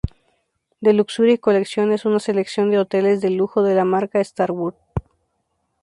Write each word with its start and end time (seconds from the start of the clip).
The 0.81 0.93
Luxury 0.93 1.37
Collection 1.37 1.91
es 1.91 2.05
una 2.05 2.17
selección 2.19 2.71
de 2.71 2.79
hoteles 2.79 3.21
de 3.21 3.29
lujo 3.29 3.61
de 3.61 3.75
la 3.75 3.85
marca 3.85 4.23
Starwood. 4.23 4.73